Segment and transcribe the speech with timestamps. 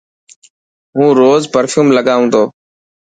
[0.95, 2.43] هون روز پرفيوم لگائون تو.